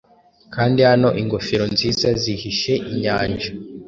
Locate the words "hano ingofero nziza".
0.89-2.07